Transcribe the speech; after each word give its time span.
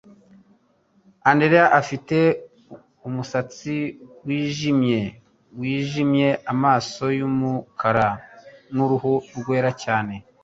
Andrea 1.31 1.65
afite 1.79 2.17
umusatsi 3.07 3.75
wijimye 4.25 5.01
wijimye, 5.59 6.29
amaso 6.53 7.03
yumukara 7.19 8.07
nuruhu 8.73 9.13
rwera 9.39 9.71
cyane 9.83 10.15